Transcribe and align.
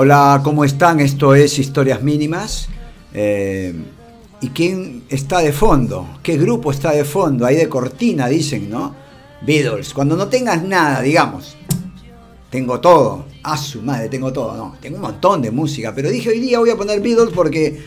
Hola, 0.00 0.42
¿cómo 0.44 0.62
están? 0.62 1.00
Esto 1.00 1.34
es 1.34 1.58
Historias 1.58 2.04
Mínimas. 2.04 2.68
Eh, 3.12 3.74
¿Y 4.40 4.50
quién 4.50 5.02
está 5.08 5.40
de 5.40 5.52
fondo? 5.52 6.20
¿Qué 6.22 6.36
grupo 6.38 6.70
está 6.70 6.92
de 6.92 7.02
fondo? 7.02 7.44
Ahí 7.44 7.56
de 7.56 7.68
cortina, 7.68 8.28
dicen, 8.28 8.70
¿no? 8.70 8.94
Beatles. 9.44 9.92
Cuando 9.92 10.16
no 10.16 10.28
tengas 10.28 10.62
nada, 10.62 11.02
digamos, 11.02 11.56
tengo 12.48 12.78
todo. 12.78 13.26
A 13.42 13.56
su 13.56 13.82
madre, 13.82 14.08
tengo 14.08 14.32
todo. 14.32 14.56
No, 14.56 14.76
tengo 14.80 14.98
un 14.98 15.02
montón 15.02 15.42
de 15.42 15.50
música. 15.50 15.92
Pero 15.92 16.10
dije, 16.10 16.28
hoy 16.28 16.38
día 16.38 16.60
voy 16.60 16.70
a 16.70 16.76
poner 16.76 17.00
Beatles 17.00 17.34
porque 17.34 17.82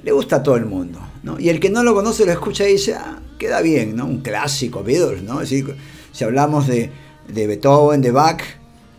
le 0.00 0.12
gusta 0.12 0.36
a 0.36 0.42
todo 0.44 0.54
el 0.54 0.66
mundo. 0.66 1.00
¿no? 1.24 1.40
Y 1.40 1.48
el 1.48 1.58
que 1.58 1.70
no 1.70 1.82
lo 1.82 1.92
conoce 1.92 2.24
lo 2.24 2.30
escucha 2.30 2.68
y 2.68 2.74
dice, 2.74 2.94
ah, 2.94 3.18
queda 3.36 3.60
bien, 3.62 3.96
¿no? 3.96 4.04
Un 4.06 4.20
clásico, 4.20 4.84
Beatles, 4.84 5.24
¿no? 5.24 5.40
Es 5.40 5.50
decir, 5.50 5.74
si 6.12 6.22
hablamos 6.22 6.68
de, 6.68 6.92
de 7.26 7.46
Beethoven, 7.48 8.00
de 8.00 8.12
Bach, 8.12 8.40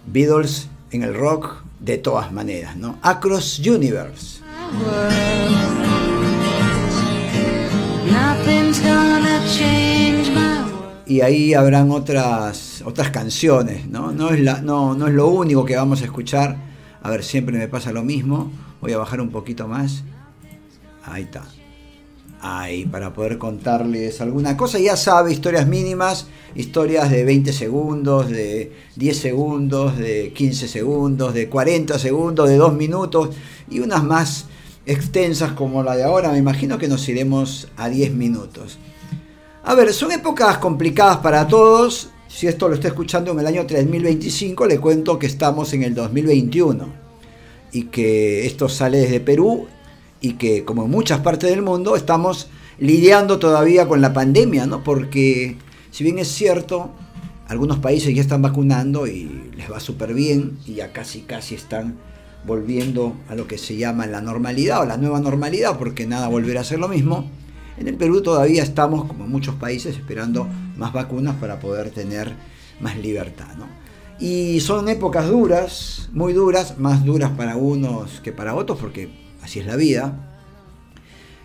Beatles 0.08 0.68
en 0.92 1.04
el 1.04 1.16
rock, 1.16 1.63
de 1.84 1.98
todas 1.98 2.32
maneras, 2.32 2.78
¿no? 2.78 2.98
Across 3.02 3.60
Universe. 3.60 4.42
Y 11.06 11.22
ahí 11.22 11.54
habrán 11.54 11.92
otras, 11.92 12.82
otras 12.86 13.10
canciones, 13.12 13.88
¿no? 13.88 14.12
No 14.14 14.30
es, 14.30 14.40
la, 14.40 14.62
no, 14.62 14.96
no 14.96 15.08
es 15.08 15.14
lo 15.14 15.28
único 15.28 15.66
que 15.66 15.76
vamos 15.76 16.02
a 16.02 16.06
escuchar. 16.06 16.56
A 17.02 17.10
ver, 17.10 17.24
siempre 17.24 17.58
me 17.58 17.68
pasa 17.68 17.92
lo 17.92 18.04
mismo. 18.04 18.52
Voy 18.80 18.94
a 18.94 18.98
bajar 18.98 19.20
un 19.20 19.30
poquito 19.30 19.68
más. 19.68 20.04
Ahí 21.04 21.24
está. 21.24 21.44
Ahí, 22.46 22.86
para 22.86 23.14
poder 23.14 23.38
contarles 23.38 24.20
alguna 24.20 24.58
cosa. 24.58 24.78
Ya 24.78 24.98
sabe, 24.98 25.32
historias 25.32 25.66
mínimas, 25.66 26.28
historias 26.56 27.10
de 27.10 27.24
20 27.24 27.54
segundos, 27.54 28.30
de 28.30 28.70
10 28.98 29.18
segundos, 29.18 29.98
de 29.98 30.34
15 30.36 30.68
segundos, 30.68 31.34
de 31.34 31.48
40 31.48 31.98
segundos, 31.98 32.50
de 32.50 32.58
2 32.58 32.74
minutos 32.74 33.30
y 33.72 33.80
unas 33.80 34.04
más 34.04 34.48
extensas 34.86 35.54
como 35.54 35.84
la 35.84 35.96
de 35.96 36.04
ahora. 36.04 36.34
Me 36.34 36.38
imagino 36.38 36.78
que 36.78 36.90
nos 36.90 37.08
iremos 37.08 37.70
a 37.78 37.88
10 37.88 38.14
minutos. 38.14 38.78
A 39.64 39.74
ver, 39.74 39.94
son 39.94 40.12
épocas 40.12 40.58
complicadas 40.58 41.20
para 41.20 41.48
todos. 41.48 42.10
Si 42.28 42.48
esto 42.48 42.68
lo 42.68 42.76
está 42.76 42.90
escuchando 42.90 43.32
en 43.32 43.40
el 43.40 43.48
año 43.48 43.66
3025, 43.66 44.68
le 44.68 44.80
cuento 44.80 45.18
que 45.18 45.28
estamos 45.28 45.72
en 45.72 45.84
el 45.84 45.96
2021 45.96 46.88
y 47.72 47.84
que 47.84 48.46
esto 48.46 48.68
sale 48.68 48.98
desde 48.98 49.22
Perú 49.22 49.68
y 50.24 50.34
que, 50.34 50.66
como 50.66 50.86
en 50.86 50.90
muchas 50.90 51.20
partes 51.20 51.52
del 51.52 51.62
mundo, 51.62 51.96
estamos 51.96 52.50
lidiando 52.80 53.38
todavía 53.38 53.88
con 53.88 54.02
la 54.02 54.12
pandemia, 54.12 54.66
¿no? 54.66 54.84
Porque, 54.84 55.58
si 55.92 56.04
bien 56.04 56.18
es 56.18 56.30
cierto, 56.30 56.90
algunos 57.48 57.78
países 57.78 58.16
ya 58.16 58.22
están 58.22 58.42
vacunando 58.42 59.06
y 59.06 59.52
les 59.56 59.72
va 59.72 59.80
súper 59.80 60.16
bien 60.16 60.58
y 60.66 60.76
ya 60.76 60.92
casi, 60.92 61.22
casi 61.22 61.54
están 61.54 62.00
volviendo 62.48 63.14
a 63.30 63.36
lo 63.36 63.46
que 63.46 63.60
se 63.60 63.76
llama 63.76 64.08
la 64.08 64.22
normalidad 64.22 64.82
o 64.82 64.86
la 64.86 64.98
nueva 64.98 65.20
normalidad, 65.20 65.78
porque 65.78 66.08
nada 66.08 66.28
volverá 66.28 66.62
a 66.62 66.64
ser 66.64 66.80
lo 66.80 66.88
mismo 66.88 67.30
en 67.78 67.88
el 67.88 67.96
Perú 67.96 68.22
todavía 68.22 68.62
estamos, 68.62 69.06
como 69.06 69.26
en 69.26 69.32
muchos 69.32 69.56
países, 69.56 69.98
esperando 69.98 70.48
más 70.78 70.94
vacunas 70.94 71.36
para 71.36 71.60
poder 71.60 71.90
tener 71.90 72.34
más 72.80 72.98
libertad. 72.98 73.48
Y 74.20 74.60
son 74.60 74.88
épocas 74.90 75.28
duras, 75.28 76.10
muy 76.14 76.34
duras, 76.34 76.78
más 76.78 77.04
duras 77.04 77.32
para 77.32 77.56
unos 77.56 78.22
que 78.22 78.32
para 78.32 78.54
otros, 78.54 78.78
porque 78.80 79.10
así 79.44 79.60
es 79.60 79.66
la 79.66 79.76
vida. 79.76 80.30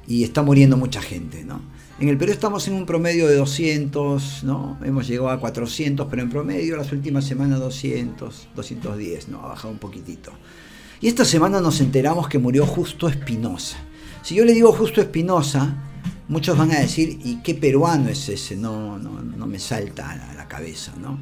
Y 0.06 0.24
está 0.24 0.42
muriendo 0.42 0.76
mucha 0.76 1.02
gente. 1.02 1.44
¿no? 1.44 1.60
En 2.00 2.08
el 2.08 2.16
Perú 2.16 2.32
estamos 2.32 2.66
en 2.68 2.74
un 2.74 2.86
promedio 2.86 3.26
de 3.26 3.36
200, 3.36 4.44
¿no? 4.44 4.78
hemos 4.84 5.06
llegado 5.06 5.30
a 5.30 5.40
400, 5.40 6.06
pero 6.08 6.22
en 6.22 6.30
promedio 6.30 6.76
las 6.76 6.92
últimas 6.92 7.24
semanas 7.24 7.60
200, 7.60 8.48
210, 8.54 9.28
¿no? 9.28 9.42
ha 9.42 9.48
bajado 9.48 9.70
un 9.70 9.78
poquitito. 9.78 10.32
Y 11.00 11.08
esta 11.08 11.24
semana 11.24 11.60
nos 11.60 11.80
enteramos 11.80 12.28
que 12.28 12.38
murió 12.38 12.66
Justo 12.66 13.08
Espinosa. 13.08 13.78
Si 14.22 14.34
yo 14.34 14.44
le 14.44 14.52
digo 14.52 14.72
Justo 14.72 15.00
Espinosa, 15.00 15.76
muchos 16.28 16.56
van 16.56 16.72
a 16.72 16.80
decir, 16.80 17.18
¿y 17.24 17.36
qué 17.42 17.54
peruano 17.54 18.08
es 18.08 18.28
ese? 18.28 18.56
No, 18.56 18.98
no, 18.98 19.46
me 19.46 19.58
salta 19.58 20.10
a 20.10 20.34
la, 20.34 20.48
cabeza, 20.48 20.92
¿no? 21.00 21.18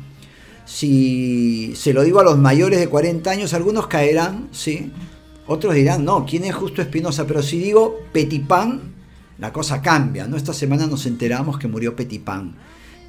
Si 0.64 1.72
se 1.76 1.92
lo 1.92 2.02
digo 2.02 2.20
a 2.20 2.24
los 2.24 2.38
mayores 2.38 2.80
de 2.80 2.88
40 2.88 3.30
años, 3.30 3.54
algunos 3.54 3.86
caerán, 3.86 4.48
¿sí? 4.52 4.92
Otros 5.46 5.74
dirán, 5.74 6.04
no, 6.04 6.24
¿quién 6.26 6.44
es 6.44 6.54
Justo 6.54 6.82
Espinosa? 6.82 7.26
Pero 7.26 7.42
si 7.42 7.58
digo 7.58 8.00
Petipán, 8.12 8.94
la 9.38 9.52
cosa 9.52 9.80
cambia, 9.80 10.26
¿no? 10.26 10.36
Esta 10.36 10.52
semana 10.52 10.86
nos 10.86 11.06
enteramos 11.06 11.58
que 11.58 11.68
murió 11.68 11.94
Petipán. 11.94 12.56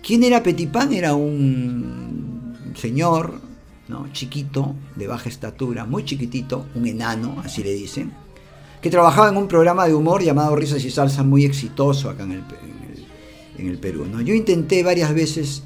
¿Quién 0.01 0.23
era 0.23 0.43
Petipán? 0.43 0.93
Era 0.93 1.15
un 1.15 2.73
señor, 2.75 3.39
¿no? 3.87 4.11
Chiquito, 4.13 4.75
de 4.95 5.07
baja 5.07 5.29
estatura, 5.29 5.85
muy 5.85 6.05
chiquitito, 6.05 6.67
un 6.75 6.85
enano, 6.85 7.41
así 7.43 7.63
le 7.63 7.73
dicen 7.73 8.27
que 8.81 8.89
trabajaba 8.89 9.29
en 9.29 9.37
un 9.37 9.47
programa 9.47 9.87
de 9.87 9.93
humor 9.93 10.23
llamado 10.23 10.55
Risas 10.55 10.83
y 10.85 10.91
Salsa 10.91 11.23
muy 11.23 11.45
exitoso 11.45 12.09
acá 12.09 12.23
en 12.23 12.31
el, 12.33 12.43
en 13.57 13.67
el, 13.67 13.77
Perú. 13.79 14.05
¿no? 14.05 14.21
Yo 14.21 14.33
intenté 14.33 14.83
varias 14.83 15.13
veces 15.13 15.63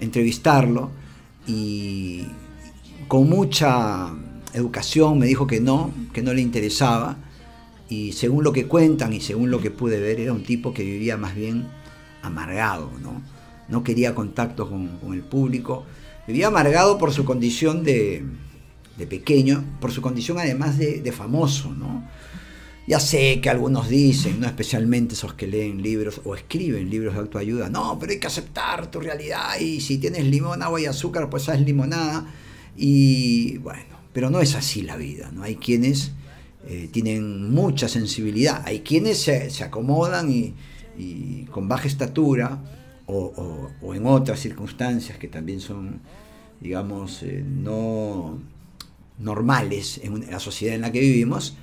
entrevistarlo 0.00 0.90
y 1.46 2.26
con 3.08 3.28
mucha 3.28 4.10
educación 4.54 5.18
me 5.18 5.26
dijo 5.26 5.46
que 5.46 5.60
no, 5.60 5.92
que 6.12 6.22
no 6.22 6.32
le 6.34 6.42
interesaba 6.42 7.16
y 7.88 8.12
según 8.12 8.44
lo 8.44 8.52
que 8.52 8.66
cuentan 8.66 9.12
y 9.12 9.20
según 9.20 9.50
lo 9.50 9.60
que 9.60 9.70
pude 9.70 10.00
ver 10.00 10.20
era 10.20 10.32
un 10.32 10.42
tipo 10.42 10.72
que 10.72 10.82
vivía 10.82 11.16
más 11.16 11.34
bien 11.34 11.66
amargado, 12.22 12.90
no, 13.02 13.20
no 13.68 13.84
quería 13.84 14.14
contacto 14.14 14.68
con, 14.68 15.12
el 15.12 15.22
público, 15.22 15.84
vivía 16.26 16.48
amargado 16.48 16.98
por 16.98 17.12
su 17.12 17.24
condición 17.24 17.84
de, 17.84 18.24
pequeño, 19.08 19.64
por 19.80 19.90
su 19.90 20.00
condición 20.00 20.38
además 20.38 20.78
de, 20.78 21.00
de 21.00 21.12
famoso, 21.12 21.74
¿no? 21.74 22.04
Ya 22.86 22.98
sé 22.98 23.40
que 23.40 23.48
algunos 23.48 23.88
dicen, 23.88 24.40
no 24.40 24.46
especialmente 24.46 25.14
esos 25.14 25.34
que 25.34 25.46
leen 25.46 25.82
libros 25.82 26.20
o 26.24 26.34
escriben 26.34 26.90
libros 26.90 27.14
de 27.14 27.20
autoayuda, 27.20 27.68
no, 27.68 27.96
pero 27.98 28.12
hay 28.12 28.18
que 28.18 28.26
aceptar 28.26 28.90
tu 28.90 28.98
realidad 29.00 29.58
y 29.60 29.80
si 29.80 29.98
tienes 29.98 30.24
limón, 30.24 30.62
agua 30.62 30.80
y 30.80 30.86
azúcar, 30.86 31.30
pues 31.30 31.48
haz 31.48 31.60
limonada. 31.60 32.26
Y 32.76 33.58
bueno, 33.58 34.01
pero 34.12 34.30
no 34.30 34.40
es 34.40 34.54
así 34.54 34.82
la 34.82 34.96
vida, 34.96 35.30
¿no? 35.32 35.42
Hay 35.42 35.56
quienes 35.56 36.12
eh, 36.66 36.88
tienen 36.92 37.50
mucha 37.50 37.88
sensibilidad, 37.88 38.62
hay 38.64 38.80
quienes 38.80 39.18
se, 39.18 39.64
acomodan 39.64 40.30
y, 40.30 40.54
con 41.50 41.68
baja 41.68 41.88
estatura 41.88 42.62
o, 43.06 43.94
en 43.94 44.06
otras 44.06 44.40
circunstancias 44.40 45.18
que 45.18 45.28
también 45.28 45.60
son, 45.60 46.00
digamos, 46.60 47.22
eh, 47.22 47.44
no 47.44 48.38
normales 49.18 50.00
en 50.02 50.30
la 50.30 50.38
sociedad 50.38 50.74
en 50.74 50.82
la 50.82 50.92
que 50.92 51.00
vivimos, 51.00 51.56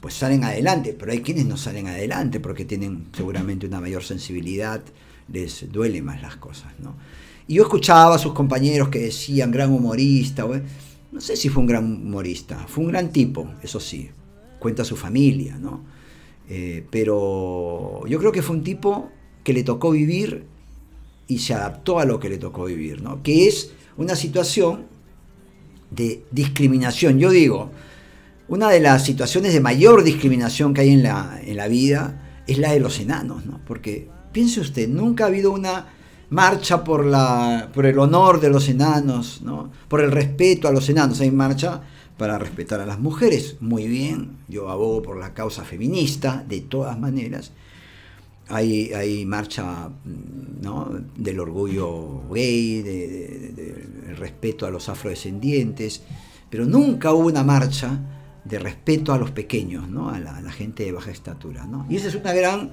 pues 0.00 0.14
salen 0.14 0.44
adelante, 0.44 0.96
pero 0.98 1.12
hay 1.12 1.20
quienes 1.20 1.46
no 1.46 1.56
salen 1.56 1.86
adelante 1.86 2.40
porque 2.40 2.64
tienen 2.64 3.06
seguramente 3.16 3.66
una 3.66 3.80
mayor 3.80 4.02
sensibilidad, 4.02 4.82
les 5.32 5.70
duele 5.70 6.02
más 6.02 6.20
las 6.20 6.36
cosas, 6.36 6.72
¿no? 6.80 6.94
Y 7.46 7.54
yo 7.54 7.62
escuchaba 7.62 8.16
a 8.16 8.18
sus 8.18 8.32
compañeros 8.32 8.88
que 8.88 8.98
decían 8.98 9.50
gran 9.50 9.70
humorista, 9.70 10.44
no 11.12 11.20
sé 11.20 11.36
si 11.36 11.50
fue 11.50 11.60
un 11.60 11.66
gran 11.66 11.84
humorista, 11.84 12.66
fue 12.66 12.84
un 12.84 12.90
gran 12.90 13.12
tipo, 13.12 13.54
eso 13.62 13.78
sí, 13.78 14.10
cuenta 14.58 14.84
su 14.84 14.96
familia, 14.96 15.58
¿no? 15.58 15.84
Eh, 16.48 16.84
pero 16.90 18.02
yo 18.06 18.18
creo 18.18 18.32
que 18.32 18.42
fue 18.42 18.56
un 18.56 18.64
tipo 18.64 19.10
que 19.44 19.52
le 19.52 19.62
tocó 19.62 19.90
vivir 19.90 20.46
y 21.28 21.38
se 21.38 21.54
adaptó 21.54 21.98
a 21.98 22.04
lo 22.04 22.18
que 22.18 22.30
le 22.30 22.38
tocó 22.38 22.64
vivir, 22.64 23.02
¿no? 23.02 23.22
Que 23.22 23.46
es 23.46 23.72
una 23.96 24.16
situación 24.16 24.86
de 25.90 26.24
discriminación. 26.30 27.18
Yo 27.18 27.30
digo, 27.30 27.70
una 28.48 28.70
de 28.70 28.80
las 28.80 29.04
situaciones 29.04 29.52
de 29.52 29.60
mayor 29.60 30.04
discriminación 30.04 30.72
que 30.72 30.80
hay 30.80 30.90
en 30.90 31.02
la, 31.02 31.40
en 31.42 31.56
la 31.56 31.68
vida 31.68 32.42
es 32.46 32.58
la 32.58 32.72
de 32.72 32.80
los 32.80 33.00
enanos, 33.00 33.44
¿no? 33.44 33.60
Porque 33.66 34.08
piense 34.32 34.60
usted, 34.60 34.88
nunca 34.88 35.24
ha 35.24 35.28
habido 35.28 35.52
una 35.52 35.88
marcha 36.32 36.82
por, 36.82 37.04
la, 37.04 37.68
por 37.74 37.84
el 37.84 37.98
honor 37.98 38.40
de 38.40 38.48
los 38.48 38.68
enanos, 38.68 39.42
¿no? 39.42 39.70
por 39.86 40.00
el 40.00 40.10
respeto 40.10 40.66
a 40.66 40.72
los 40.72 40.88
enanos. 40.88 41.20
Hay 41.20 41.30
marcha 41.30 41.82
para 42.16 42.38
respetar 42.38 42.80
a 42.80 42.86
las 42.86 42.98
mujeres. 42.98 43.56
Muy 43.60 43.86
bien, 43.86 44.38
yo 44.48 44.70
abogo 44.70 45.02
por 45.02 45.18
la 45.18 45.34
causa 45.34 45.62
feminista, 45.62 46.42
de 46.48 46.62
todas 46.62 46.98
maneras. 46.98 47.52
Hay, 48.48 48.92
hay 48.94 49.26
marcha 49.26 49.90
¿no? 50.62 50.90
del 51.16 51.38
orgullo 51.38 52.22
gay, 52.32 52.80
del 52.82 54.16
respeto 54.16 54.66
a 54.66 54.70
los 54.70 54.88
afrodescendientes, 54.88 56.02
pero 56.48 56.64
nunca 56.64 57.12
hubo 57.12 57.26
una 57.26 57.44
marcha 57.44 58.00
de 58.44 58.58
respeto 58.58 59.12
a 59.12 59.18
los 59.18 59.30
pequeños, 59.32 59.86
¿no? 59.88 60.08
a, 60.08 60.18
la, 60.18 60.50
gente 60.50 60.84
de 60.84 60.92
baja 60.92 61.10
estatura. 61.10 61.66
¿no? 61.66 61.86
Y 61.90 61.96
esa 61.96 62.08
es 62.08 62.14
una 62.14 62.32
gran 62.32 62.72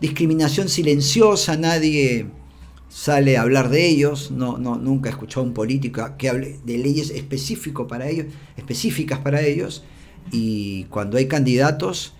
discriminación 0.00 0.68
silenciosa, 0.68 1.56
nadie 1.56 2.26
sale 2.92 3.38
a 3.38 3.42
hablar 3.42 3.70
de 3.70 3.88
ellos, 3.88 4.30
no, 4.30 4.58
no, 4.58 4.76
nunca 4.76 5.08
he 5.08 5.12
escuchado 5.12 5.40
a 5.40 5.48
un 5.48 5.54
político 5.54 6.06
que 6.18 6.28
hable 6.28 6.60
de 6.64 6.76
leyes 6.76 7.10
específico 7.10 7.88
para 7.88 8.08
ellos, 8.08 8.26
específicas 8.56 9.18
para 9.20 9.40
ellos, 9.40 9.82
y 10.30 10.84
cuando 10.84 11.16
hay 11.16 11.26
candidatos, 11.26 12.12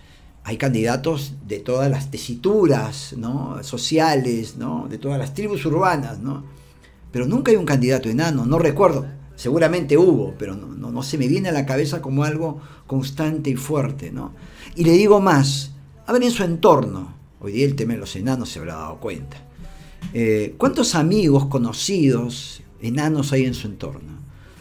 hay 0.43 0.57
candidatos 0.57 1.35
de 1.47 1.59
todas 1.59 1.89
las 1.91 2.09
tesituras 2.09 3.13
¿no? 3.15 3.63
sociales, 3.63 4.57
¿no? 4.57 4.87
de 4.89 4.97
todas 4.97 5.19
las 5.19 5.33
tribus 5.33 5.63
urbanas, 5.65 6.19
¿no? 6.19 6.43
pero 7.11 7.27
nunca 7.27 7.51
hay 7.51 7.57
un 7.57 7.65
candidato 7.65 8.09
enano, 8.09 8.45
no 8.45 8.57
recuerdo, 8.57 9.05
Seguramente 9.35 9.97
hubo, 9.97 10.35
pero 10.37 10.55
no, 10.55 10.91
no, 10.91 11.03
se 11.03 11.17
me 11.17 11.27
viene 11.27 11.49
a 11.49 11.51
la 11.51 11.65
cabeza 11.65 12.01
como 12.01 12.23
algo 12.23 12.61
constante 12.85 13.49
y 13.49 13.55
fuerte, 13.55 14.11
¿no? 14.11 14.31
Y 14.75 14.83
le 14.83 14.91
digo 14.91 15.19
más, 15.21 15.71
a 16.05 16.13
ver 16.13 16.23
en 16.23 16.31
su 16.31 16.43
entorno, 16.43 17.15
hoy 17.39 17.53
día 17.53 17.65
el 17.65 17.75
tema 17.75 17.93
de 17.93 17.99
los 17.99 18.15
enanos 18.15 18.49
se 18.49 18.59
habrá 18.59 18.75
dado 18.75 18.99
cuenta. 18.99 19.37
Eh, 20.13 20.55
¿Cuántos 20.57 20.95
amigos, 20.95 21.45
conocidos, 21.45 22.61
enanos 22.81 23.31
hay 23.33 23.45
en 23.45 23.53
su 23.53 23.67
entorno? 23.67 24.13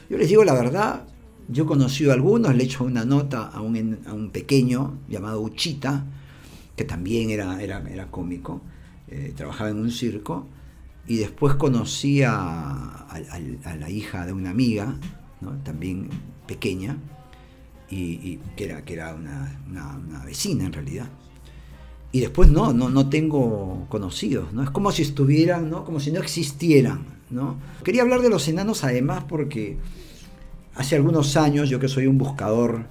Yo 0.09 0.19
les 0.19 0.29
digo 0.29 0.45
la 0.45 0.55
verdad, 0.55 1.05
yo 1.49 1.65
he 1.65 1.67
conocido 1.67 2.11
a 2.11 2.15
algunos, 2.15 2.55
le 2.55 2.63
he 2.63 2.67
hecho 2.67 2.85
una 2.85 3.05
nota 3.05 3.49
a 3.49 3.61
un, 3.61 4.31
pequeño 4.33 4.99
llamado 5.09 5.41
Uchita, 5.41 6.05
que 6.77 6.85
también 6.85 7.31
era, 7.31 7.63
era, 7.63 7.83
era 7.91 8.11
cómico, 8.11 8.63
eh, 9.09 9.33
trabajaba 9.37 9.71
en 9.71 9.79
un 9.79 9.91
circo, 9.91 10.47
y 11.07 11.17
después 11.17 11.55
conocí 11.55 12.23
a, 12.23 13.07
la 13.79 13.91
hija 13.91 14.25
de 14.25 14.33
una 14.33 14.51
amiga, 14.51 14.97
también 15.65 16.09
pequeña, 16.47 16.97
y, 17.91 18.39
que 18.57 18.65
era, 18.65 18.85
que 18.85 18.95
era 18.95 19.15
una, 19.15 20.23
vecina 20.25 20.65
en 20.65 20.73
realidad. 20.73 21.09
Y 22.13 22.21
después 22.21 22.51
no, 22.51 22.73
no, 22.73 22.91
no 22.91 23.09
tengo 23.09 23.87
conocidos, 23.89 24.53
¿no? 24.53 24.63
Es 24.63 24.71
como 24.71 24.93
si 24.93 25.03
estuvieran, 25.03 25.71
¿no? 25.71 25.85
Como 25.85 25.99
si 25.99 26.13
no 26.13 26.21
existieran, 26.21 27.07
¿no? 27.31 27.57
Quería 27.83 28.03
hablar 28.03 28.21
de 28.21 28.29
los 28.29 28.47
enanos 28.49 28.85
además 28.85 29.25
porque 29.27 29.79
hace 30.75 30.97
algunos 30.97 31.37
años, 31.37 31.71
yo 31.71 31.81
que 31.81 31.89
soy 31.89 32.07
un 32.07 32.19
buscador 32.19 32.85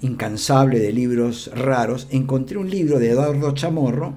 incansable 0.00 0.78
de 0.78 0.92
libros 0.92 1.50
raros, 1.54 2.06
encontré 2.10 2.58
un 2.58 2.70
libro 2.70 2.98
de 2.98 3.10
Eduardo 3.10 3.52
Chamorro 3.52 4.14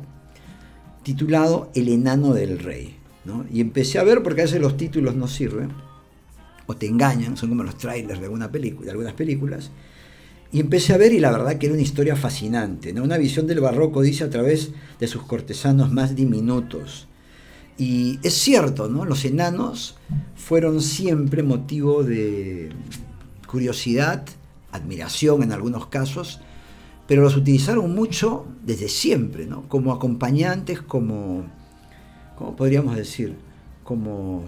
titulado 1.03 1.71
El 1.73 1.89
enano 1.89 2.33
del 2.33 2.59
rey. 2.59 2.97
Y 3.51 3.61
empecé 3.61 3.99
a 3.99 4.03
ver, 4.03 4.23
porque 4.23 4.41
a 4.41 4.45
veces 4.45 4.61
los 4.61 4.77
títulos 4.77 5.15
no 5.15 5.27
sirven, 5.27 5.71
o 6.65 6.75
te 6.75 6.87
engañan, 6.87 7.37
son 7.37 7.49
como 7.49 7.63
los 7.63 7.77
trailers 7.77 8.19
de, 8.19 8.25
alguna 8.25 8.47
de 8.47 8.89
algunas 8.89 9.13
películas. 9.13 9.71
Y 10.51 10.59
empecé 10.59 10.93
a 10.93 10.97
ver 10.97 11.13
y 11.13 11.19
la 11.19 11.31
verdad 11.31 11.57
que 11.57 11.65
era 11.65 11.73
una 11.73 11.83
historia 11.83 12.15
fascinante, 12.15 12.93
¿no? 12.93 13.03
una 13.03 13.17
visión 13.17 13.47
del 13.47 13.59
barroco, 13.59 14.01
dice, 14.01 14.23
a 14.23 14.29
través 14.29 14.71
de 14.99 15.07
sus 15.07 15.23
cortesanos 15.23 15.91
más 15.91 16.15
diminutos. 16.15 17.07
Y 17.77 18.19
es 18.23 18.33
cierto, 18.33 18.87
¿no? 18.87 19.05
los 19.05 19.25
enanos 19.25 19.97
fueron 20.35 20.81
siempre 20.81 21.43
motivo 21.43 22.03
de 22.03 22.69
curiosidad, 23.45 24.25
admiración 24.71 25.43
en 25.43 25.51
algunos 25.51 25.87
casos, 25.87 26.39
pero 27.07 27.21
los 27.21 27.35
utilizaron 27.35 27.93
mucho 27.93 28.45
desde 28.63 28.87
siempre, 28.87 29.45
¿no? 29.45 29.67
como 29.69 29.93
acompañantes, 29.93 30.81
como 30.81 31.45
¿cómo 32.37 32.55
podríamos 32.55 32.95
decir? 32.95 33.35
Como... 33.83 34.45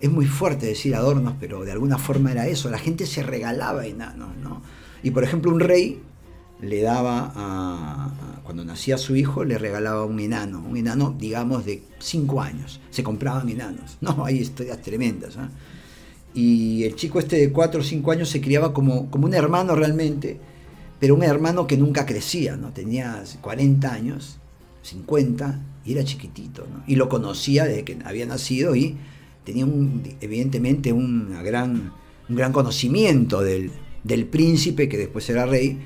Es 0.00 0.10
muy 0.10 0.26
fuerte 0.26 0.66
decir 0.66 0.94
adornos, 0.96 1.34
pero 1.38 1.64
de 1.64 1.72
alguna 1.72 1.96
forma 1.96 2.32
era 2.32 2.48
eso. 2.48 2.68
La 2.70 2.78
gente 2.78 3.06
se 3.06 3.22
regalaba 3.22 3.86
enanos, 3.86 4.36
¿no? 4.36 4.60
Y 5.02 5.10
por 5.10 5.24
ejemplo, 5.24 5.50
un 5.50 5.60
rey 5.60 6.00
le 6.60 6.80
daba 6.82 7.32
a, 7.34 8.40
cuando 8.44 8.64
nacía 8.64 8.96
su 8.96 9.16
hijo, 9.16 9.44
le 9.44 9.58
regalaba 9.58 10.04
un 10.04 10.20
enano, 10.20 10.64
un 10.68 10.76
enano, 10.76 11.14
digamos, 11.18 11.64
de 11.64 11.82
5 11.98 12.40
años. 12.40 12.80
Se 12.90 13.02
compraban 13.02 13.48
enanos. 13.48 13.98
No, 14.00 14.24
hay 14.24 14.38
historias 14.38 14.80
tremendas. 14.80 15.36
¿ah? 15.36 15.50
Y 16.34 16.84
el 16.84 16.94
chico 16.94 17.18
este 17.18 17.36
de 17.36 17.52
4 17.52 17.80
o 17.80 17.84
5 17.84 18.12
años 18.12 18.28
se 18.28 18.40
criaba 18.40 18.72
como, 18.72 19.10
como 19.10 19.26
un 19.26 19.34
hermano 19.34 19.74
realmente, 19.74 20.38
pero 21.00 21.14
un 21.14 21.24
hermano 21.24 21.66
que 21.66 21.76
nunca 21.76 22.06
crecía, 22.06 22.56
¿no? 22.56 22.72
Tenía 22.72 23.22
40 23.40 23.92
años, 23.92 24.38
50, 24.82 25.60
y 25.84 25.92
era 25.92 26.04
chiquitito. 26.04 26.66
Y 26.86 26.94
lo 26.94 27.08
conocía 27.08 27.64
desde 27.64 27.84
que 27.84 27.98
había 28.04 28.26
nacido 28.26 28.76
y 28.76 28.96
tenía 29.44 29.64
un, 29.64 30.02
evidentemente 30.20 30.92
una 30.92 31.42
gran, 31.42 31.92
un 32.28 32.36
gran 32.36 32.52
conocimiento 32.52 33.40
del, 33.42 33.72
del, 34.02 34.26
príncipe 34.26 34.88
que 34.88 34.98
después 34.98 35.28
era 35.30 35.46
rey 35.46 35.78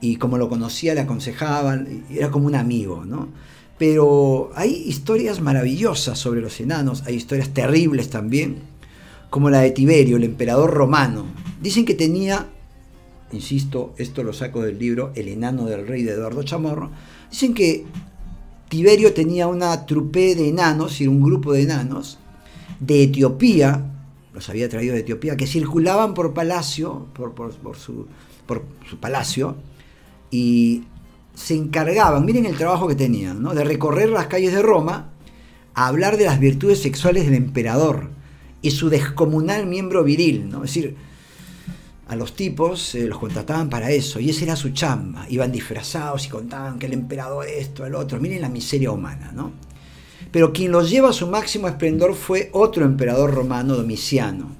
y 0.00 0.16
como 0.16 0.38
lo 0.38 0.48
conocía 0.48 0.94
le 0.94 1.00
aconsejaban, 1.00 2.04
era 2.10 2.30
como 2.30 2.46
un 2.46 2.54
amigo, 2.54 3.04
¿no? 3.04 3.28
Pero 3.78 4.50
hay 4.54 4.70
historias 4.86 5.40
maravillosas 5.40 6.18
sobre 6.18 6.40
los 6.40 6.60
enanos, 6.60 7.04
hay 7.06 7.14
historias 7.14 7.50
terribles 7.50 8.10
también, 8.10 8.58
como 9.30 9.48
la 9.48 9.60
de 9.60 9.70
Tiberio, 9.70 10.16
el 10.16 10.24
emperador 10.24 10.72
romano. 10.72 11.24
Dicen 11.60 11.84
que 11.84 11.94
tenía, 11.94 12.48
insisto, 13.32 13.94
esto 13.96 14.22
lo 14.22 14.32
saco 14.32 14.62
del 14.62 14.78
libro 14.78 15.12
El 15.14 15.28
enano 15.28 15.66
del 15.66 15.86
rey 15.86 16.02
de 16.02 16.12
Eduardo 16.12 16.42
Chamorro, 16.42 16.90
dicen 17.30 17.54
que 17.54 17.84
Tiberio 18.68 19.14
tenía 19.14 19.48
una 19.48 19.86
trupe 19.86 20.34
de 20.34 20.48
enanos, 20.48 21.00
y 21.00 21.06
un 21.06 21.22
grupo 21.22 21.52
de 21.52 21.62
enanos, 21.62 22.18
de 22.80 23.04
Etiopía, 23.04 23.91
los 24.32 24.48
había 24.48 24.68
traído 24.68 24.94
de 24.94 25.00
Etiopía, 25.00 25.36
que 25.36 25.46
circulaban 25.46 26.14
por 26.14 26.32
palacio, 26.34 27.06
por, 27.14 27.34
su, 27.76 28.06
palacio, 29.00 29.56
y 30.30 30.84
se 31.34 31.54
encargaban, 31.54 32.24
miren 32.24 32.46
el 32.46 32.56
trabajo 32.56 32.88
que 32.88 32.94
tenían, 32.94 33.42
de 33.42 33.64
recorrer 33.64 34.08
las 34.08 34.26
calles 34.26 34.52
de 34.52 34.62
Roma 34.62 35.10
a 35.74 35.86
hablar 35.86 36.16
de 36.16 36.24
las 36.24 36.40
virtudes 36.40 36.80
sexuales 36.80 37.24
del 37.24 37.34
emperador 37.34 38.10
y 38.60 38.70
su 38.70 38.88
descomunal 38.88 39.66
miembro 39.66 40.04
viril, 40.04 40.48
¿no? 40.48 40.64
Es 40.64 40.74
decir, 40.74 40.96
a 42.08 42.16
los 42.16 42.34
tipos 42.34 42.94
los 42.94 43.18
contrataban 43.18 43.70
para 43.70 43.90
eso 43.90 44.20
y 44.20 44.30
esa 44.30 44.44
era 44.44 44.56
su 44.56 44.70
chamba. 44.70 45.26
Iban 45.30 45.50
disfrazados 45.50 46.26
y 46.26 46.28
contaban 46.28 46.78
que 46.78 46.86
el 46.86 46.92
emperador 46.92 47.46
esto, 47.46 47.86
el 47.86 47.94
otro. 47.94 48.20
Miren 48.20 48.42
la 48.42 48.50
miseria 48.50 48.90
humana, 48.90 49.32
¿no? 49.34 49.52
Pero 50.32 50.52
quien 50.52 50.72
los 50.72 50.90
lleva 50.90 51.10
a 51.10 51.12
su 51.12 51.28
máximo 51.28 51.68
esplendor 51.68 52.14
fue 52.14 52.50
otro 52.52 52.84
emperador 52.84 53.32
romano, 53.32 53.76
Domiciano. 53.76 54.56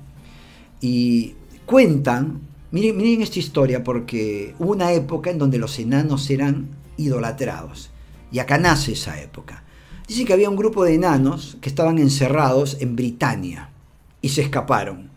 Y 0.80 1.34
cuentan, 1.66 2.42
miren, 2.70 3.22
esta 3.22 3.38
historia, 3.38 3.82
porque 3.82 4.54
hubo 4.58 4.72
una 4.72 4.92
época 4.92 5.30
en 5.30 5.38
donde 5.38 5.58
los 5.58 5.78
enanos 5.78 6.30
eran 6.30 6.69
idolatrados. 6.96 7.90
Y 8.30 8.38
acá 8.38 8.58
nace 8.58 8.92
esa 8.92 9.20
época. 9.20 9.64
Dice 10.06 10.24
que 10.24 10.32
había 10.32 10.50
un 10.50 10.56
grupo 10.56 10.84
de 10.84 10.94
enanos 10.94 11.56
que 11.60 11.69
estaban 11.69 11.98
encerrados 11.98 12.76
en 12.80 12.94
Britania 12.94 13.70
y 14.20 14.28
se 14.28 14.42
escaparon. 14.42 15.10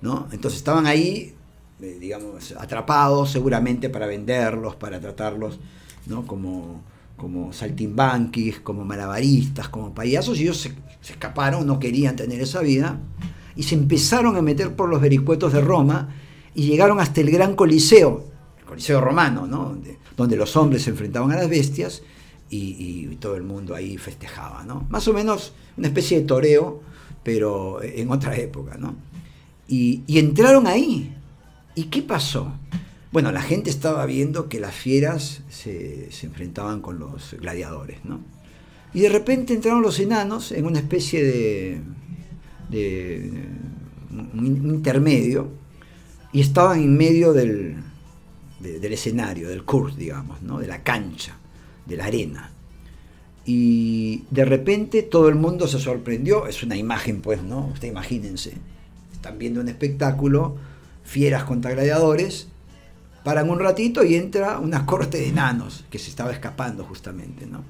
¿no? 0.00 0.28
Entonces 0.32 0.58
estaban 0.58 0.86
ahí 0.86 1.34
digamos, 1.78 2.54
atrapados 2.58 3.30
seguramente 3.30 3.88
para 3.88 4.06
venderlos, 4.06 4.76
para 4.76 5.00
tratarlos 5.00 5.58
¿no? 6.06 6.26
como, 6.26 6.82
como 7.20 7.52
saltimbanquis, 7.52 8.60
como 8.60 8.82
malabaristas, 8.82 9.68
como 9.68 9.92
payasos, 9.92 10.38
y 10.38 10.44
ellos 10.44 10.56
se, 10.56 10.72
escaparon, 11.02 11.66
no 11.66 11.78
querían 11.78 12.16
tener 12.16 12.40
esa 12.40 12.60
vida, 12.60 12.98
y 13.56 13.64
se 13.64 13.74
empezaron 13.74 14.36
a 14.36 14.42
meter 14.42 14.74
por 14.74 14.88
los 14.88 15.02
vericuetos 15.02 15.52
de 15.52 15.60
Roma 15.60 16.08
y 16.54 16.62
llegaron 16.62 16.98
hasta 16.98 17.20
el 17.20 17.30
gran 17.30 17.56
Coliseo, 17.56 18.24
el 18.58 18.64
Coliseo 18.64 19.02
romano, 19.02 19.46
¿no? 19.46 19.76
donde, 20.16 20.36
los 20.36 20.56
hombres 20.56 20.82
se 20.82 20.90
enfrentaban 20.90 21.30
a 21.32 21.36
las 21.36 21.50
bestias 21.50 22.02
y, 22.48 23.16
todo 23.16 23.36
el 23.36 23.42
mundo 23.42 23.74
ahí 23.74 23.98
festejaba. 23.98 24.64
¿no? 24.64 24.86
Más 24.88 25.06
o 25.06 25.12
menos 25.12 25.52
una 25.76 25.88
especie 25.88 26.20
de 26.20 26.24
toreo, 26.24 26.80
pero 27.22 27.82
en 27.82 28.10
otra 28.10 28.34
época. 28.36 28.78
¿no? 28.78 28.94
Y, 29.68 30.02
y 30.06 30.18
entraron 30.18 30.66
ahí, 30.66 31.14
¿Y 31.74 31.84
qué 31.84 32.02
pasó? 32.02 32.52
Bueno, 33.12 33.32
la 33.32 33.42
gente 33.42 33.70
estaba 33.70 34.06
viendo 34.06 34.48
que 34.48 34.60
las 34.60 34.74
fieras 34.74 35.42
se, 35.50 36.08
enfrentaban 36.22 36.80
con 36.80 36.98
los 36.98 37.34
gladiadores, 37.40 38.04
¿no? 38.04 38.20
Y 38.94 39.00
de 39.00 39.08
repente 39.08 39.54
entraron 39.54 39.82
los 39.82 39.98
enanos 39.98 40.52
en 40.52 40.64
una 40.64 40.78
especie 40.78 41.22
de, 41.24 41.80
de 42.70 43.48
un 44.10 44.70
intermedio 44.70 45.48
y 46.32 46.40
estaban 46.40 46.80
en 46.80 46.96
medio 46.96 47.32
del, 47.32 47.76
del 48.60 48.92
escenario, 48.92 49.48
del 49.48 49.64
court, 49.64 49.96
digamos, 49.96 50.42
¿no? 50.42 50.58
de 50.58 50.66
la 50.66 50.82
cancha, 50.82 51.36
de 51.86 51.96
la 51.96 52.06
arena. 52.06 52.52
Y 53.44 54.24
de 54.30 54.44
repente 54.44 55.02
todo 55.02 55.28
el 55.28 55.34
mundo 55.34 55.66
se 55.66 55.78
sorprendió, 55.78 56.46
es 56.46 56.62
una 56.62 56.76
imagen 56.76 57.20
pues, 57.22 57.42
¿no? 57.42 57.66
Ustedes 57.66 57.90
imagínense, 57.90 58.52
están 59.12 59.38
viendo 59.38 59.60
un 59.60 59.68
espectáculo 59.68 60.56
fieras 61.04 61.44
contra 61.44 61.72
gladiadores, 61.72 62.48
paran 63.24 63.50
un 63.50 63.58
ratito 63.58 64.04
y 64.04 64.14
entra 64.14 64.58
una 64.58 64.86
corte 64.86 65.18
de 65.18 65.28
enanos 65.28 65.84
que 65.90 65.98
se 65.98 66.10
estaba 66.10 66.32
escapando 66.32 66.84
justamente, 66.84 67.46
¿no? 67.46 67.62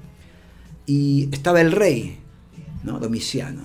Y 0.85 1.29
estaba 1.31 1.61
el 1.61 1.71
rey, 1.71 2.19
¿no? 2.83 2.99
Domiciano. 2.99 3.61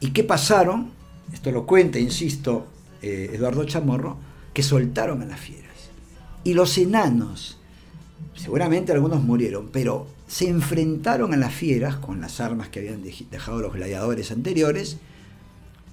¿Y 0.00 0.10
qué 0.10 0.24
pasaron? 0.24 0.90
Esto 1.32 1.50
lo 1.50 1.66
cuenta, 1.66 1.98
insisto, 1.98 2.66
eh, 3.02 3.30
Eduardo 3.32 3.64
Chamorro, 3.64 4.16
que 4.52 4.62
soltaron 4.62 5.22
a 5.22 5.26
las 5.26 5.40
fieras. 5.40 5.90
Y 6.44 6.54
los 6.54 6.78
enanos, 6.78 7.58
seguramente 8.34 8.92
algunos 8.92 9.22
murieron, 9.22 9.68
pero 9.72 10.06
se 10.26 10.48
enfrentaron 10.48 11.32
a 11.32 11.36
las 11.36 11.54
fieras 11.54 11.96
con 11.96 12.20
las 12.20 12.40
armas 12.40 12.68
que 12.68 12.80
habían 12.80 13.02
dejado 13.02 13.60
los 13.60 13.72
gladiadores 13.72 14.30
anteriores 14.30 14.98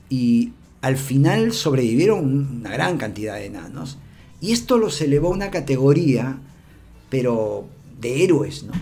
y 0.10 0.52
al 0.82 0.98
final 0.98 1.54
sobrevivieron 1.54 2.60
una 2.60 2.70
gran 2.70 2.98
cantidad 2.98 3.36
de 3.36 3.46
enanos. 3.46 3.98
Y 4.42 4.52
esto 4.52 4.78
los 4.78 5.02
elevó 5.02 5.30
a 5.30 5.36
una 5.36 5.52
categoría, 5.52 6.38
pero 7.10 7.66
de 8.00 8.24
héroes, 8.24 8.64
¿no? 8.64 8.74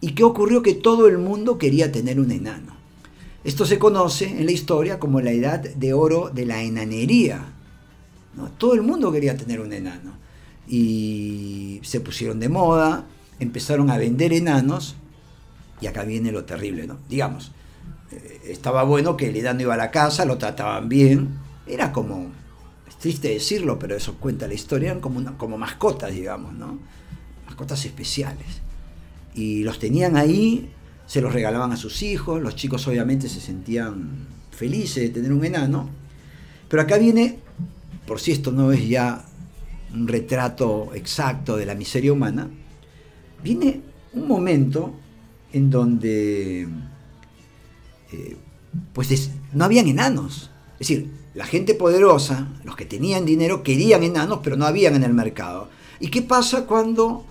¿Y 0.00 0.12
qué 0.12 0.24
ocurrió? 0.24 0.62
Que 0.62 0.74
todo 0.74 1.06
el 1.06 1.18
mundo 1.18 1.58
quería 1.58 1.92
tener 1.92 2.18
un 2.18 2.32
enano. 2.32 2.72
Esto 3.44 3.66
se 3.66 3.78
conoce 3.78 4.26
en 4.26 4.46
la 4.46 4.52
historia 4.52 4.98
como 4.98 5.20
la 5.20 5.30
edad 5.30 5.60
de 5.60 5.92
oro 5.92 6.30
de 6.32 6.46
la 6.46 6.62
enanería. 6.62 7.44
Todo 8.58 8.74
el 8.74 8.82
mundo 8.82 9.12
quería 9.12 9.36
tener 9.36 9.60
un 9.60 9.72
enano. 9.72 10.12
Y 10.68 11.80
se 11.82 12.00
pusieron 12.00 12.40
de 12.40 12.48
moda, 12.48 13.04
empezaron 13.40 13.90
a 13.90 13.98
vender 13.98 14.32
enanos, 14.32 14.96
y 15.80 15.86
acá 15.86 16.04
viene 16.04 16.30
lo 16.30 16.44
terrible, 16.44 16.86
¿no? 16.86 16.98
Digamos, 17.08 17.50
eh, 18.12 18.40
estaba 18.46 18.84
bueno 18.84 19.16
que 19.16 19.28
el 19.28 19.36
enano 19.36 19.62
iba 19.62 19.74
a 19.74 19.76
la 19.76 19.90
casa, 19.90 20.24
lo 20.24 20.38
trataban 20.38 20.88
bien, 20.88 21.38
era 21.66 21.92
como, 21.92 22.30
triste 23.02 23.28
decirlo, 23.28 23.80
pero 23.80 23.96
eso 23.96 24.14
cuenta 24.14 24.46
la 24.46 24.54
historia, 24.54 24.90
eran 24.90 25.00
como, 25.00 25.36
como 25.36 25.58
mascotas, 25.58 26.12
digamos, 26.12 26.54
¿no? 26.54 26.78
Mascotas 27.46 27.84
especiales. 27.84 28.46
Y 29.34 29.64
los 29.64 29.80
tenían 29.80 30.16
ahí 30.16 30.70
se 31.06 31.20
los 31.20 31.32
regalaban 31.32 31.72
a 31.72 31.76
sus 31.76 32.02
hijos, 32.02 32.40
los 32.40 32.54
chicos 32.54 32.86
obviamente 32.86 33.28
se 33.28 33.40
sentían 33.40 34.26
felices 34.50 35.02
de 35.02 35.08
tener 35.08 35.32
un 35.32 35.44
enano, 35.44 35.90
pero 36.68 36.82
acá 36.82 36.96
viene, 36.96 37.40
por 38.06 38.20
si 38.20 38.32
esto 38.32 38.52
no 38.52 38.72
es 38.72 38.88
ya 38.88 39.24
un 39.92 40.06
retrato 40.06 40.92
exacto 40.94 41.56
de 41.56 41.66
la 41.66 41.74
miseria 41.74 42.12
humana, 42.12 42.48
viene 43.42 43.82
un 44.14 44.28
momento 44.28 44.94
en 45.52 45.70
donde 45.70 46.68
eh, 48.12 48.36
pues 48.92 49.30
no 49.52 49.64
habían 49.64 49.88
enanos. 49.88 50.50
Es 50.74 50.88
decir, 50.88 51.10
la 51.34 51.46
gente 51.46 51.74
poderosa, 51.74 52.48
los 52.64 52.76
que 52.76 52.84
tenían 52.84 53.24
dinero, 53.24 53.62
querían 53.62 54.02
enanos, 54.02 54.40
pero 54.42 54.56
no 54.56 54.66
habían 54.66 54.94
en 54.94 55.04
el 55.04 55.14
mercado. 55.14 55.68
¿Y 56.00 56.08
qué 56.08 56.22
pasa 56.22 56.66
cuando 56.66 57.24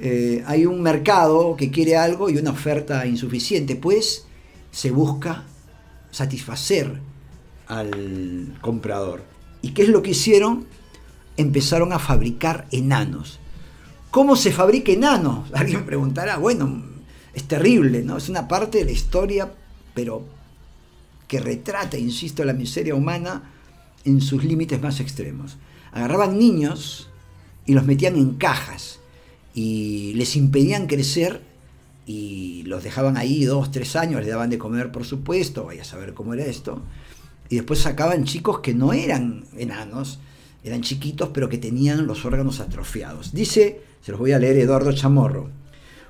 eh, 0.00 0.44
hay 0.46 0.64
un 0.64 0.80
mercado 0.80 1.56
que 1.56 1.70
quiere 1.70 1.96
algo 1.96 2.30
y 2.30 2.36
una 2.36 2.52
oferta 2.52 3.04
insuficiente, 3.06 3.74
pues 3.74 4.26
se 4.70 4.90
busca 4.90 5.44
satisfacer 6.10 7.00
al 7.66 8.56
comprador. 8.60 9.24
¿Y 9.60 9.72
qué 9.72 9.82
es 9.82 9.88
lo 9.88 10.02
que 10.02 10.10
hicieron? 10.10 10.66
Empezaron 11.36 11.92
a 11.92 11.98
fabricar 11.98 12.66
enanos. 12.70 13.40
¿Cómo 14.10 14.36
se 14.36 14.52
fabrica 14.52 14.92
enanos? 14.92 15.48
Alguien 15.52 15.84
preguntará, 15.84 16.36
bueno, 16.36 16.84
es 17.34 17.44
terrible, 17.44 18.02
¿no? 18.02 18.16
Es 18.16 18.28
una 18.28 18.46
parte 18.46 18.78
de 18.78 18.84
la 18.84 18.92
historia, 18.92 19.52
pero 19.94 20.24
que 21.28 21.38
retrata, 21.38 21.98
insisto, 21.98 22.44
la 22.44 22.54
miseria 22.54 22.94
humana 22.94 23.52
en 24.04 24.20
sus 24.20 24.42
límites 24.44 24.80
más 24.80 24.98
extremos. 25.00 25.58
Agarraban 25.92 26.38
niños 26.38 27.10
y 27.66 27.74
los 27.74 27.84
metían 27.84 28.16
en 28.16 28.34
cajas 28.34 28.98
y 29.54 30.14
les 30.14 30.34
impedían 30.36 30.86
crecer 30.86 31.42
y 32.06 32.62
los 32.64 32.82
dejaban 32.82 33.18
ahí 33.18 33.44
dos, 33.44 33.70
tres 33.70 33.94
años, 33.94 34.20
les 34.20 34.30
daban 34.30 34.48
de 34.48 34.58
comer 34.58 34.90
por 34.90 35.04
supuesto, 35.04 35.66
vaya 35.66 35.82
a 35.82 35.84
saber 35.84 36.14
cómo 36.14 36.32
era 36.32 36.46
esto, 36.46 36.80
y 37.50 37.56
después 37.56 37.80
sacaban 37.80 38.24
chicos 38.24 38.60
que 38.60 38.72
no 38.72 38.94
eran 38.94 39.44
enanos, 39.56 40.18
eran 40.64 40.80
chiquitos 40.80 41.28
pero 41.34 41.50
que 41.50 41.58
tenían 41.58 42.06
los 42.06 42.24
órganos 42.24 42.60
atrofiados. 42.60 43.34
Dice, 43.34 43.82
se 44.00 44.10
los 44.10 44.18
voy 44.18 44.32
a 44.32 44.38
leer 44.38 44.56
Eduardo 44.56 44.92
Chamorro, 44.92 45.50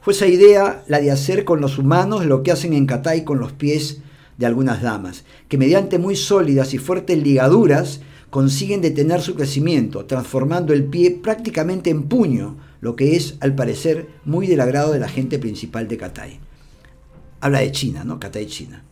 fue 0.00 0.12
esa 0.12 0.26
idea 0.26 0.84
la 0.86 1.00
de 1.00 1.10
hacer 1.10 1.44
con 1.44 1.60
los 1.60 1.78
humanos 1.78 2.24
lo 2.24 2.42
que 2.42 2.52
hacen 2.52 2.72
en 2.72 2.86
Catay 2.86 3.24
con 3.24 3.40
los 3.40 3.52
pies 3.52 3.98
de 4.38 4.46
algunas 4.46 4.80
damas, 4.80 5.24
que 5.48 5.58
mediante 5.58 5.98
muy 5.98 6.16
sólidas 6.16 6.72
y 6.72 6.78
fuertes 6.78 7.22
ligaduras 7.22 8.00
consiguen 8.30 8.80
detener 8.80 9.20
su 9.20 9.34
crecimiento, 9.34 10.04
transformando 10.06 10.72
el 10.72 10.84
pie 10.84 11.10
prácticamente 11.10 11.90
en 11.90 12.04
puño, 12.04 12.56
lo 12.80 12.94
que 12.94 13.16
es, 13.16 13.36
al 13.40 13.54
parecer, 13.54 14.08
muy 14.24 14.46
del 14.46 14.60
agrado 14.60 14.92
de 14.92 15.00
la 15.00 15.08
gente 15.08 15.38
principal 15.38 15.88
de 15.88 15.96
Catay. 15.96 16.40
Habla 17.40 17.60
de 17.60 17.72
China, 17.72 18.04
¿no? 18.04 18.20
Catay, 18.20 18.46
China. 18.46 18.84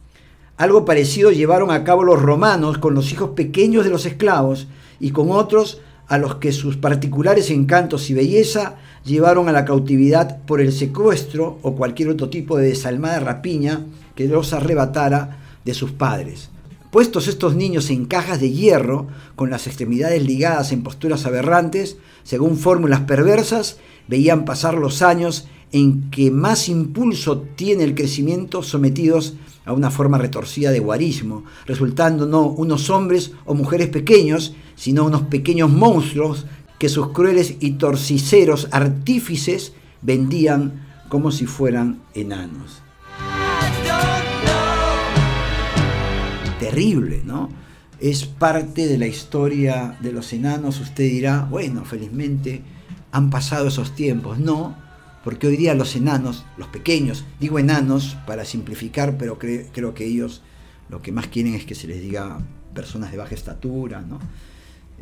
Algo 0.56 0.84
parecido 0.84 1.30
llevaron 1.30 1.70
a 1.70 1.84
cabo 1.84 2.02
los 2.02 2.20
romanos 2.20 2.78
con 2.78 2.94
los 2.94 3.12
hijos 3.12 3.30
pequeños 3.30 3.84
de 3.84 3.90
los 3.90 4.06
esclavos 4.06 4.66
y 4.98 5.10
con 5.10 5.30
otros 5.30 5.80
a 6.08 6.18
los 6.18 6.36
que 6.36 6.52
sus 6.52 6.76
particulares 6.76 7.50
encantos 7.50 8.08
y 8.10 8.14
belleza 8.14 8.76
llevaron 9.04 9.48
a 9.48 9.52
la 9.52 9.64
cautividad 9.64 10.42
por 10.44 10.60
el 10.60 10.72
secuestro 10.72 11.58
o 11.62 11.74
cualquier 11.74 12.08
otro 12.08 12.30
tipo 12.30 12.56
de 12.56 12.68
desalmada 12.68 13.20
rapiña 13.20 13.84
que 14.16 14.26
los 14.26 14.52
arrebatara 14.52 15.38
de 15.64 15.74
sus 15.74 15.92
padres. 15.92 16.50
Puestos 16.90 17.28
estos 17.28 17.54
niños 17.54 17.90
en 17.90 18.06
cajas 18.06 18.40
de 18.40 18.50
hierro, 18.50 19.08
con 19.34 19.50
las 19.50 19.66
extremidades 19.66 20.24
ligadas 20.24 20.72
en 20.72 20.82
posturas 20.82 21.26
aberrantes, 21.26 21.98
según 22.22 22.56
fórmulas 22.56 23.00
perversas, 23.02 23.76
veían 24.08 24.44
pasar 24.44 24.74
los 24.74 25.02
años 25.02 25.46
en 25.72 26.10
que 26.10 26.30
más 26.30 26.68
impulso 26.68 27.40
tiene 27.54 27.84
el 27.84 27.94
crecimiento 27.94 28.62
sometidos 28.62 29.34
a 29.64 29.72
una 29.72 29.90
forma 29.90 30.16
retorcida 30.16 30.70
de 30.70 30.78
guarismo, 30.78 31.44
resultando 31.66 32.26
no 32.26 32.46
unos 32.46 32.88
hombres 32.88 33.32
o 33.44 33.54
mujeres 33.54 33.88
pequeños, 33.88 34.54
sino 34.76 35.04
unos 35.04 35.22
pequeños 35.22 35.70
monstruos 35.70 36.46
que 36.78 36.88
sus 36.88 37.08
crueles 37.08 37.56
y 37.60 37.72
torciceros 37.72 38.68
artífices 38.70 39.72
vendían 40.02 40.86
como 41.08 41.30
si 41.30 41.46
fueran 41.46 42.00
enanos. 42.14 42.85
Terrible, 46.70 47.22
¿no? 47.24 47.48
Es 48.00 48.24
parte 48.24 48.86
de 48.86 48.98
la 48.98 49.06
historia 49.06 49.96
de 50.00 50.12
los 50.12 50.32
enanos. 50.32 50.80
Usted 50.80 51.04
dirá, 51.04 51.46
bueno, 51.50 51.84
felizmente 51.84 52.62
han 53.12 53.30
pasado 53.30 53.68
esos 53.68 53.94
tiempos. 53.94 54.38
No, 54.38 54.76
porque 55.24 55.46
hoy 55.46 55.56
día 55.56 55.74
los 55.74 55.96
enanos, 55.96 56.44
los 56.56 56.68
pequeños, 56.68 57.24
digo 57.40 57.58
enanos 57.58 58.16
para 58.26 58.44
simplificar, 58.44 59.16
pero 59.16 59.38
creo 59.38 59.94
que 59.94 60.04
ellos 60.04 60.42
lo 60.88 61.02
que 61.02 61.12
más 61.12 61.28
quieren 61.28 61.54
es 61.54 61.64
que 61.64 61.74
se 61.74 61.86
les 61.86 62.00
diga 62.00 62.38
personas 62.74 63.10
de 63.10 63.18
baja 63.18 63.34
estatura, 63.34 64.02
¿no? 64.02 64.18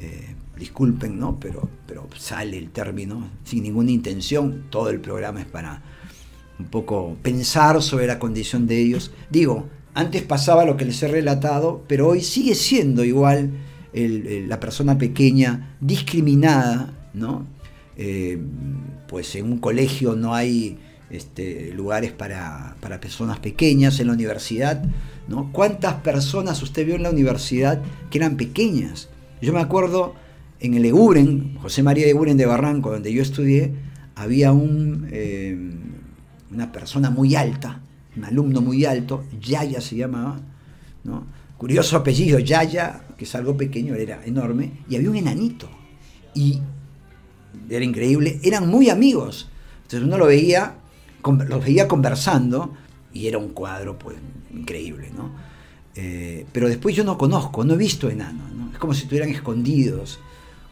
Eh, 0.01 0.35
disculpen, 0.59 1.19
¿no? 1.19 1.39
Pero, 1.39 1.69
pero 1.87 2.09
sale 2.17 2.59
el 2.59 2.71
término 2.71 3.29
sin 3.45 3.65
ninguna 3.65 3.91
intención. 3.91 4.67
Todo 4.71 4.91
el 4.91 5.01
programa 5.01 5.41
es 5.41 5.47
para 5.47 5.83
un 6.59 6.67
poco 6.67 7.17
pensar 7.23 7.83
sobre 7.83 8.07
la 8.07 8.19
condición 8.19 8.67
de 8.67 8.81
ellos. 8.81 9.13
Digo, 9.31 9.69
antes 9.95 10.23
pasaba 10.23 10.65
lo 10.65 10.77
que 10.77 10.85
les 10.85 11.03
he 11.03 11.09
relatado, 11.09 11.85
pero 11.87 12.09
hoy 12.09 12.21
sigue 12.21 12.55
siendo 12.55 13.05
igual 13.05 13.53
la 13.95 14.59
persona 14.59 14.99
pequeña 14.99 15.77
discriminada, 15.81 16.93
¿no? 17.15 17.47
Eh, 17.97 18.39
pues 19.07 19.37
en 19.37 19.45
un 19.45 19.59
colegio 19.59 20.17
no 20.17 20.35
hay 20.35 20.79
este, 21.11 21.73
lugares 21.73 22.11
para, 22.11 22.77
personas 23.01 23.39
pequeñas, 23.39 24.01
en 24.01 24.09
la 24.09 24.15
universidad, 24.15 24.85
¿no? 25.29 25.53
¿Cuántas 25.53 25.95
personas 25.95 26.61
usted 26.63 26.85
vio 26.85 26.97
en 26.97 27.05
la 27.05 27.11
universidad 27.11 27.81
que 28.11 28.19
eran 28.19 28.37
pequeñas? 28.37 29.11
Yo 29.41 29.53
me 29.53 29.61
acuerdo 29.61 30.15
en 30.59 30.75
el 30.75 30.87
EUREN, 30.87 31.57
José 31.63 31.85
María 31.85 32.09
Eguren 32.09 32.37
de 32.37 32.47
Barranco, 32.47 32.91
donde 32.91 33.13
yo 33.13 33.23
estudié, 33.23 33.73
había 34.17 34.51
un, 34.51 35.07
eh, 35.13 35.57
una 36.51 36.73
persona 36.73 37.11
muy 37.11 37.37
alta, 37.37 37.81
un 38.17 38.25
alumno 38.25 38.61
muy 38.61 38.85
alto, 38.85 39.25
Yaya 39.41 39.81
se 39.81 39.97
llamaba, 39.97 40.41
¿no? 41.05 41.25
curioso 41.57 41.97
apellido, 41.97 42.39
Yaya, 42.39 43.03
que 43.17 43.25
es 43.25 43.35
algo 43.35 43.57
pequeño, 43.57 43.95
era 43.95 44.25
enorme, 44.25 44.73
y 44.89 44.97
había 44.97 45.11
un 45.11 45.17
enanito, 45.17 45.69
y 46.35 46.61
era 47.69 47.85
increíble, 47.85 48.41
eran 48.43 48.69
muy 48.69 48.91
amigos, 48.91 49.49
entonces 49.83 50.03
uno 50.07 50.19
lo 50.19 50.27
veía, 50.27 50.75
los 51.25 51.65
veía 51.65 51.89
conversando, 51.89 52.75
y 53.13 53.29
era 53.29 53.39
un 53.39 53.51
cuadro 53.51 53.99
pues 53.99 54.17
increíble, 54.53 55.11
¿no? 55.17 55.31
Eh, 55.95 56.45
pero 56.53 56.69
después 56.69 56.97
yo 56.97 57.05
no 57.05 57.17
conozco, 57.17 57.65
no 57.65 57.75
he 57.75 57.77
visto 57.77 58.11
enanos, 58.11 58.53
¿no? 58.53 58.73
es 58.73 58.79
como 58.79 58.93
si 58.93 59.03
estuvieran 59.03 59.31
escondidos, 59.31 60.19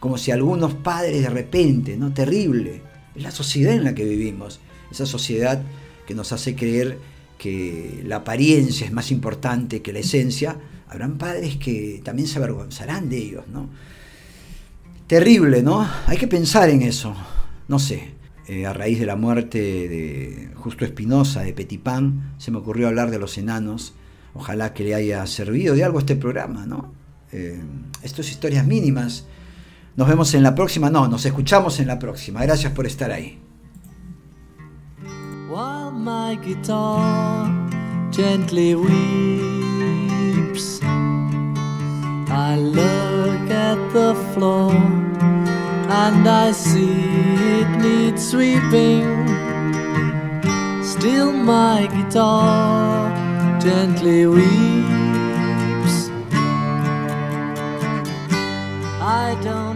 como 0.01 0.17
si 0.17 0.31
algunos 0.31 0.73
padres 0.73 1.21
de 1.21 1.29
repente, 1.29 1.95
¿no? 1.95 2.13
Terrible. 2.13 2.81
Es 3.15 3.23
la 3.23 3.31
sociedad 3.31 3.73
en 3.73 3.85
la 3.85 3.95
que 3.95 4.03
vivimos, 4.03 4.59
esa 4.91 5.05
sociedad 5.05 5.61
que 6.05 6.13
nos 6.13 6.33
hace 6.33 6.55
creer 6.55 6.99
que 7.43 8.01
la 8.05 8.17
apariencia 8.17 8.85
es 8.85 8.93
más 8.93 9.11
importante 9.11 9.81
que 9.81 9.91
la 9.91 9.99
esencia, 9.99 10.55
habrán 10.87 11.17
padres 11.17 11.57
que 11.57 11.99
también 12.01 12.25
se 12.25 12.37
avergonzarán 12.37 13.09
de 13.09 13.17
ellos, 13.17 13.43
¿no? 13.51 13.67
Terrible, 15.07 15.61
¿no? 15.61 15.85
Hay 16.07 16.15
que 16.15 16.29
pensar 16.29 16.69
en 16.69 16.83
eso. 16.83 17.13
No 17.67 17.79
sé, 17.79 18.13
eh, 18.47 18.65
a 18.65 18.71
raíz 18.71 18.97
de 18.97 19.05
la 19.05 19.17
muerte 19.17 19.59
de 19.59 20.51
Justo 20.55 20.85
Espinosa, 20.85 21.41
de 21.41 21.51
Petipán, 21.51 22.33
se 22.37 22.49
me 22.49 22.59
ocurrió 22.59 22.87
hablar 22.87 23.11
de 23.11 23.19
los 23.19 23.37
enanos. 23.37 23.93
Ojalá 24.33 24.73
que 24.73 24.85
le 24.85 24.95
haya 24.95 25.27
servido 25.27 25.75
de 25.75 25.83
algo 25.83 25.99
este 25.99 26.15
programa, 26.15 26.65
¿no? 26.65 26.93
Eh, 27.33 27.61
estas 28.03 28.29
historias 28.29 28.65
mínimas. 28.65 29.25
Nos 29.97 30.07
vemos 30.07 30.33
en 30.33 30.43
la 30.43 30.55
próxima, 30.55 30.89
no, 30.89 31.09
nos 31.09 31.25
escuchamos 31.25 31.81
en 31.81 31.87
la 31.87 31.99
próxima. 31.99 32.41
Gracias 32.41 32.71
por 32.71 32.87
estar 32.87 33.11
ahí. 33.11 33.37
While 35.53 35.91
my 35.91 36.33
guitar 36.33 37.45
gently 38.09 38.73
weeps. 38.73 39.21
I 42.47 42.57
look 42.57 43.51
at 43.51 43.77
the 43.93 44.15
floor 44.33 44.73
and 46.03 46.27
I 46.27 46.51
see 46.53 46.95
it 47.59 47.69
needs 47.85 48.31
sweeping. 48.31 49.05
Still, 50.83 51.31
my 51.31 51.85
guitar 51.97 53.11
gently 53.59 54.25
weeps. 54.25 55.97
I 59.19 59.37
don't. 59.43 59.72